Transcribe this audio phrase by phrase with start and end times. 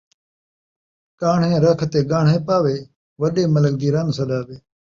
[1.19, 2.75] ڳاہݨے رکھ تے ڳاہݨے پاوے،
[3.19, 4.57] وݙے ملک دی رن سݙاوے